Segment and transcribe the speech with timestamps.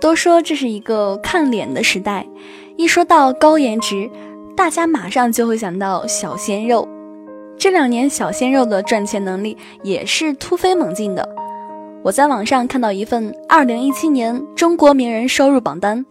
[0.00, 2.26] 都说这是一个看脸的时代，
[2.76, 4.10] 一说到高颜值，
[4.54, 6.86] 大家马上就会想到小鲜肉。
[7.56, 11.26] 这两年小鲜肉的赚钱能力也是突飞猛进的。
[12.02, 16.04] 我在网上看到一份二零一七年中国名人收入榜单，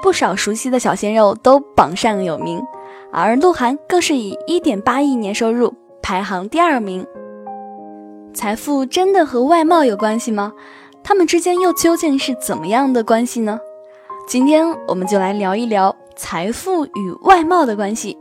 [0.00, 2.62] 不少熟悉的小鲜肉都榜上有名，
[3.12, 7.04] 而鹿晗更是以一点八亿年收入排行第二名。
[8.32, 10.52] 财富真的和外貌有关系吗？
[11.02, 13.58] 他们之间又究竟是怎么样的关系呢？
[14.28, 18.16] 今天我们就来聊一聊财富与外貌的关系。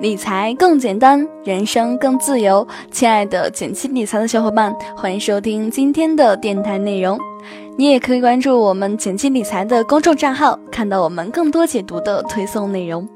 [0.00, 2.66] 理财更简单，人生更自由。
[2.90, 7.18] 亲爱的简七理财的小伙伴，欢迎收听今天的电台内容。
[7.76, 13.08] 你也可以关注我们简七理财的公众账号，看到我们更多解读的推送内容。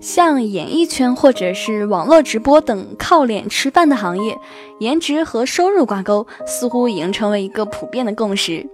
[0.00, 4.38] 像演艺圈或者是网络直播等靠脸吃饭的行业，
[4.78, 8.64] 颜值和收入挂钩，似乎已经成为一个普遍的共识。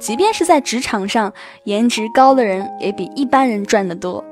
[0.00, 1.32] 即便是在职场上，
[1.64, 4.24] 颜值高的人也比一般人赚得多。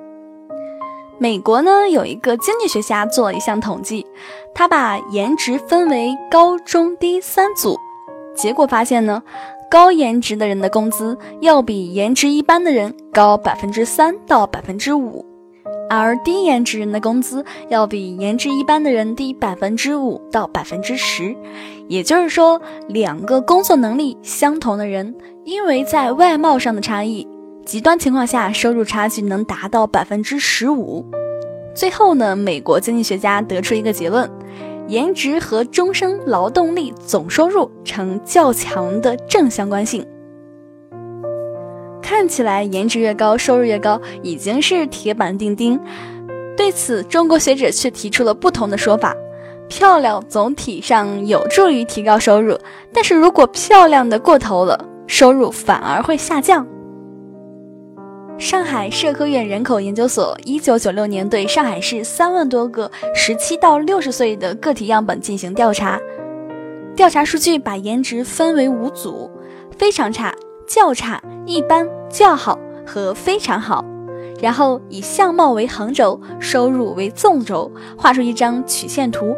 [1.18, 4.04] 美国呢有一个经济学家做了一项统计，
[4.52, 7.78] 他把颜值分为高中低三组，
[8.34, 9.22] 结果发现呢，
[9.70, 15.24] 高颜值的人的工资要比颜值一般的人高百分之三到百分之五，
[15.90, 21.36] 而低颜值人的工资要比颜值一般的人低百分之五到百分之十。
[21.88, 27.26] 也就是说，两个工作能力相同的人，因为在外貌上的差异。
[27.66, 31.04] 极端情况下，收入差距能达到百分之十五。
[31.74, 34.30] 最后呢，美国经济学家得出一个结论：
[34.86, 40.06] 颜值和终生劳动力总收入呈较强的正相关性。
[42.10, 45.78] 看起来颜值越高，收入越高，已经是铁板钉钉。
[46.56, 49.14] 对此，中国学者却提出了不同的说法：
[49.68, 52.58] 漂亮总体上有助于提高收入，
[52.92, 56.66] 但是如果漂亮的过头了，收入反而会下降。
[58.36, 65.96] 上海社科院人口研究所一九九六年对上海市三万多个十七到六十岁的个体样本进行调查，
[66.96, 69.30] 调查数据把颜值分为五组：
[69.78, 70.34] 非常差、
[70.70, 73.84] 较差、一般、较好和非常好。
[74.40, 79.34] 然后以相貌为横轴，收入为纵轴，画出一张曲线图。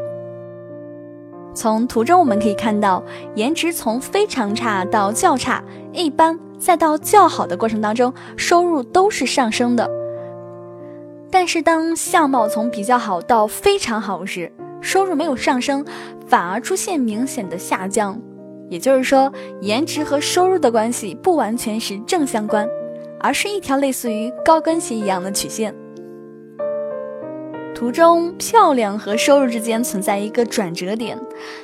[1.54, 3.02] 从图中我们可以看到，
[3.34, 6.38] 颜值从非常差到较差、一般。
[6.58, 9.90] 再到较好的过程当中，收入都是上升的。
[11.30, 15.82] 但是当相貌从比较好到非常好时，收入没有上升，
[16.26, 18.20] 反而出现明显的下降。
[18.72, 22.66] 也就是说，颜值和收入的关系不完全是正相关，
[23.20, 25.74] 而是一条类似于高跟鞋一样的曲线。
[27.74, 31.20] 图中漂亮和收入之间存在一个转折点，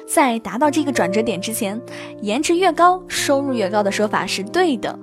[0.06, 1.80] 在达到这个转折点之前，
[2.20, 4.98] 颜值越高，收入越高的说法是对的。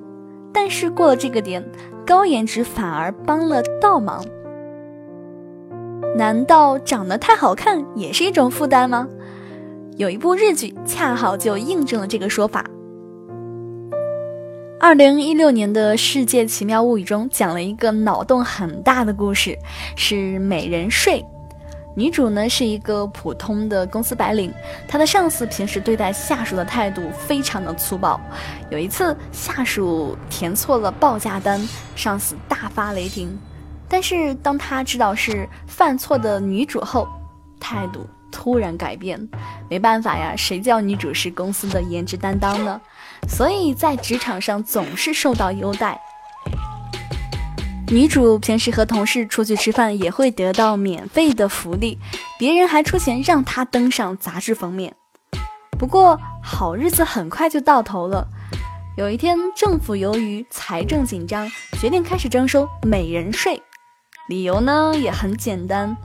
[0.53, 1.67] 但是过了这个点，
[2.05, 4.23] 高颜值反而帮了倒忙。
[6.15, 9.09] 难道长得太好看也是一种负担吗？
[9.97, 12.65] 有一部日剧恰好就印证了这个说法。
[14.77, 19.57] 二零一六年的《世界奇妙物语》中讲了一个脑洞很大的故事，
[19.95, 21.25] 是美人睡。
[21.95, 24.53] 女主呢是一个普通的公司白领，
[24.85, 28.19] 她的上司平时对待下属的态度非常的粗暴。
[28.69, 33.39] 有一次，下属填错了报价单，上司大发雷霆。
[33.87, 37.07] 但是当他知道是犯错的女主后，
[37.61, 38.05] 态度
[38.45, 39.27] 突然改变。
[39.67, 42.79] 没办法呀，谁叫女主是公司的颜值担当呢？
[43.27, 45.99] 所以在职场上总是受到优待。
[47.87, 51.97] 女主平时和同事出去吃饭也会得到免费的福利，
[52.37, 54.93] 别人还出钱让她登上杂志封面。
[55.79, 58.27] 不过好日子很快就到头了。
[58.95, 61.49] 有一天，政府由于财政紧张，
[61.81, 63.59] 决定开始征收美人税。
[64.29, 65.97] 理由呢也很简单，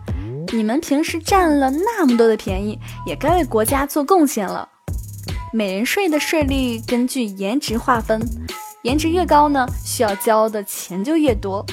[0.52, 4.68] 你们平时占了那么多的便宜，也该为国家做贡献了。
[5.52, 8.20] 美人税的税率根据颜值划分，
[8.82, 11.64] 颜值越高呢，需要交的钱就越多。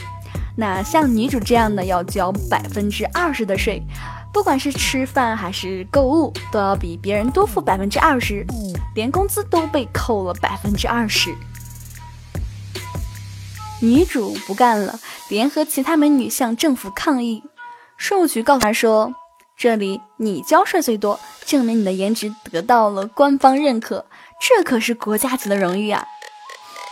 [0.56, 3.82] 那像女主这样的要交百分之二十的税，
[4.32, 8.46] 不管是吃饭还是购物，都要比别人多付百分之二十，
[8.94, 11.36] 连工资都被扣了百分之二十。
[13.80, 15.00] 女主不干了，
[15.30, 17.44] 联合其他美女向政府抗议。
[17.98, 19.14] 税务局告诉他说。
[19.60, 24.06] 这里你交税最多，证明你的颜值得到了官方认可，
[24.40, 26.06] 这可是国家级的荣誉啊！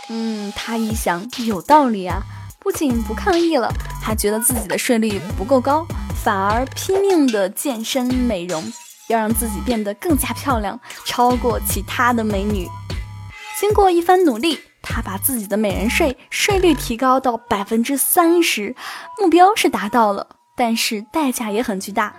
[0.10, 2.24] 嗯，他一想有道理啊，
[2.60, 3.72] 不仅不抗议了，
[4.02, 5.86] 还觉得自己的税率不够高，
[6.24, 8.64] 反而拼命的健身美容，
[9.10, 12.68] 要让自己变得更加漂亮，超过其他的美女。
[13.60, 18.76] 经过一番努力，他把自己的美人税税率提高到百分之三十，
[19.22, 22.14] 目标是达到了，但是代价也很巨大。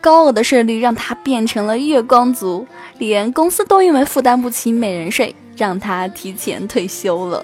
[0.00, 2.66] 高额的税率让她变成了月光族，
[2.98, 7.42] 连公司都因为负担不起美人税，让她提前退休了。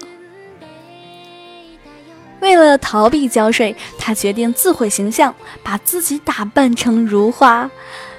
[2.39, 5.33] 为了逃避交税，她决定自毁形象，
[5.63, 7.69] 把自己打扮成如花。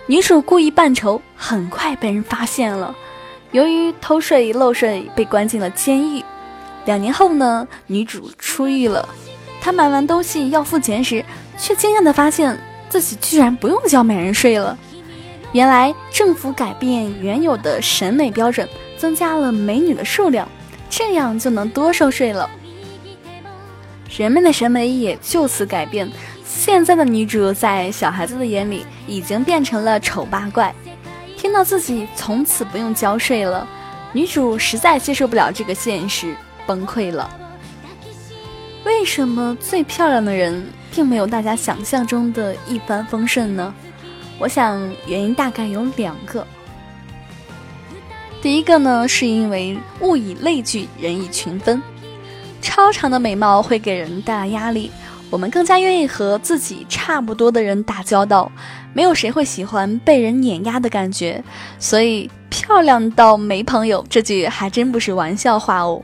[0.07, 2.95] 女主故意扮丑，很快被人发现了。
[3.53, 6.23] 由于偷税漏税，被关进了监狱。
[6.85, 9.09] 两年后呢，女主出狱了。
[9.61, 11.25] 她买完东西要付钱时，
[11.59, 12.59] 却惊讶地发现
[12.89, 14.77] 自己居然不用交美人税了。
[15.53, 20.49] 原来政府改变原有的审美标准，增加了美女的数量，
[20.91, 22.49] 这样就能多收税了。
[24.17, 26.11] 人们的审美也就此改变。
[26.45, 30.75] 现在的女主在小孩子的眼里已经变成了丑八怪。
[31.37, 33.67] 听到自己从此不用交税了，
[34.13, 36.35] 女主实在接受不了这个现实，
[36.67, 37.31] 崩溃了。
[38.89, 43.75] 为什么最漂亮的人并没有大家想象中的一帆风顺呢？
[44.39, 46.45] 我想原因大概有两个。
[48.41, 51.83] 第一个呢，是因为物以类聚，人以群分。
[52.63, 54.91] 超长的美貌会给人带来压力，
[55.29, 58.51] 我们更加愿意和自己差不多的人打交道。
[58.95, 61.45] 没有谁会喜欢被人碾压的感觉，
[61.79, 66.03] 所以漂亮到没朋友这句还真不是玩笑话哦。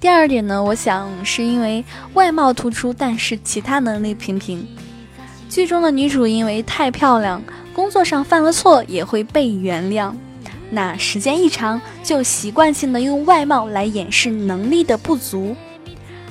[0.00, 4.66] 第二点呢，我想是因为外貌突出，但是其他能力平平。
[5.50, 7.42] 剧中的女主因为太漂亮，
[7.74, 10.14] 工作上犯了错也会被原谅。
[10.70, 15.54] 那时间一长，就习惯性的用外貌来掩饰能力的不足。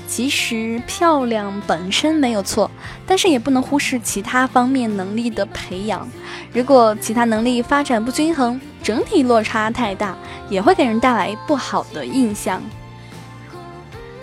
[0.08, 2.72] 其实漂亮本身没有错，
[3.06, 6.10] 但是也不能忽视其他方面能力的培养。
[6.52, 10.18] 如果其他能力发展不均衡，整体落差太大，
[10.50, 12.60] 也会给人带来不好的印象。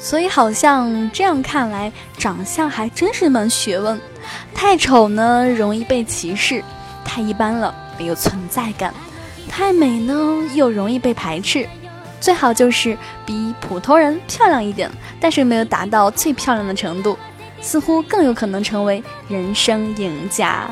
[0.07, 4.01] 所以好像这样看来，长相还真是门学问。
[4.55, 6.63] 太丑呢，容易被歧视；
[7.05, 8.95] 太一般了，没有存在感。
[9.49, 10.15] 太美呢，
[10.55, 11.69] 又容易被排斥，
[12.21, 14.89] 最好就是比普通人漂亮一点，
[15.19, 17.19] 但是没有达到最漂亮的程度，
[17.61, 20.71] 似乎更有可能成为人生赢家。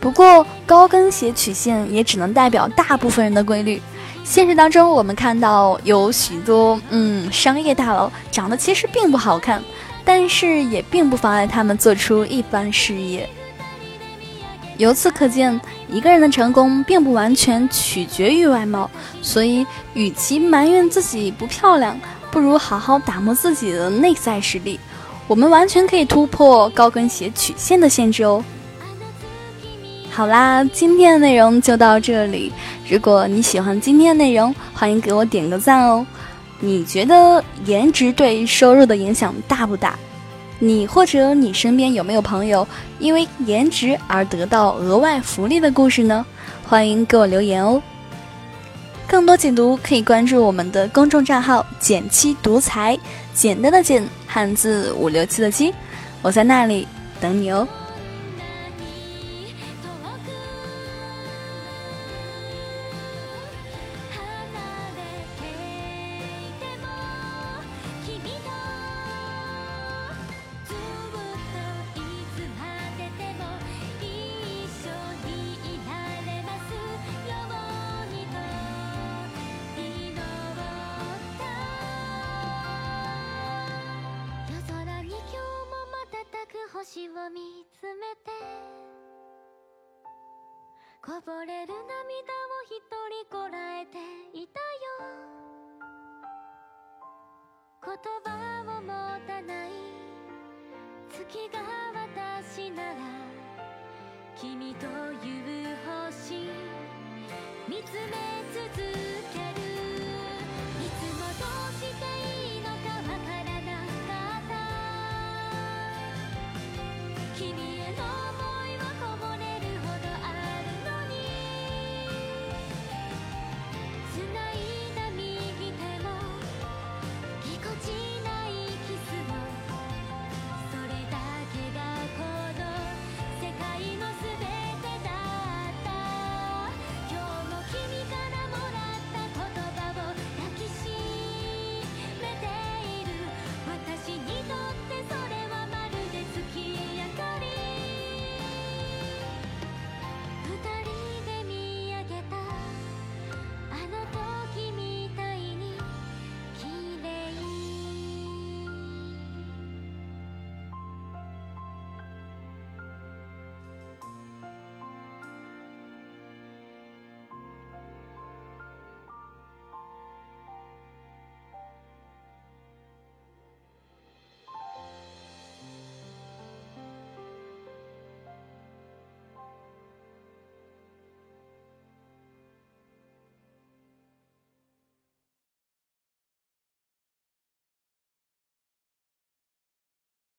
[0.00, 3.82] 不过高跟鞋曲线也只能代表大部分人的规律，
[4.28, 9.62] 现实当中我们看到有许多嗯商业大佬长得其实并不好看，
[10.04, 13.28] 但是也并不妨碍他们做出一番事业。
[14.78, 15.58] 由此可见，
[15.88, 18.90] 一个人的成功并不完全取决于外貌，
[19.22, 19.64] 所以
[19.94, 21.98] 与其埋怨自己不漂亮，
[22.32, 24.78] 不如好好打磨自己的内在实力。
[25.28, 28.44] 我们完全可以突破高跟鞋曲线的限制哦。
[30.10, 32.52] 好啦，今天的内容就到这里。
[32.88, 36.06] 如果你喜欢今天的内容，欢迎给我点个赞哦。
[36.60, 39.94] 你觉得颜值对收入的影响大不大？
[40.60, 42.66] 你或者你身边有没有朋友
[42.98, 46.24] 因为颜值而得到额外福利的故事呢？
[46.66, 47.82] 欢迎给我留言哦。
[49.06, 52.98] 更多解读可以关注我们的公众账号“简七独裁”，
[53.34, 55.74] 简单的简，汉字五六七的七，
[56.22, 56.86] 我在那里
[57.20, 57.66] 等你哦。
[87.86, 88.32] 見つめて。
[91.00, 92.82] こぼれる涙を一
[93.14, 93.98] 人こらえて
[94.34, 95.06] いたよ。
[97.84, 98.90] 言葉を持
[99.28, 99.70] たない。
[101.10, 101.60] 月が
[101.94, 102.96] 私なら
[104.34, 104.86] 君と
[105.24, 105.76] いう
[106.10, 106.50] 星。
[107.68, 108.10] 見つめ
[108.52, 109.15] 続け